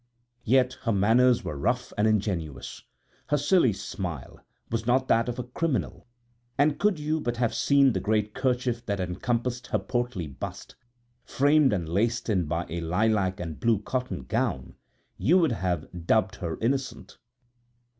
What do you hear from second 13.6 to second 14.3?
cotton